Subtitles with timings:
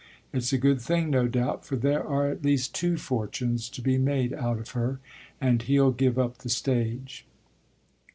[0.33, 3.99] It's a good thing, no doubt, for there are at least two fortunes to be
[3.99, 4.97] made out of her,
[5.39, 7.27] and he'll give up the stage."